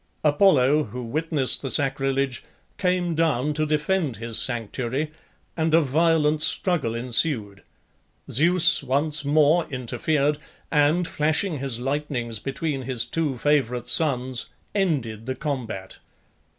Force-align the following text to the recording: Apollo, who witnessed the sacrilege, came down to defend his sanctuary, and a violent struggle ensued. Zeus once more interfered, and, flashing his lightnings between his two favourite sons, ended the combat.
Apollo, 0.23 0.85
who 0.85 1.03
witnessed 1.03 1.61
the 1.61 1.69
sacrilege, 1.69 2.43
came 2.79 3.13
down 3.13 3.53
to 3.53 3.67
defend 3.67 4.17
his 4.17 4.39
sanctuary, 4.39 5.11
and 5.55 5.75
a 5.75 5.79
violent 5.81 6.41
struggle 6.41 6.95
ensued. 6.95 7.61
Zeus 8.31 8.81
once 8.81 9.23
more 9.23 9.67
interfered, 9.69 10.39
and, 10.71 11.07
flashing 11.07 11.59
his 11.59 11.79
lightnings 11.79 12.39
between 12.39 12.81
his 12.81 13.05
two 13.05 13.37
favourite 13.37 13.87
sons, 13.87 14.47
ended 14.73 15.27
the 15.27 15.35
combat. 15.35 15.99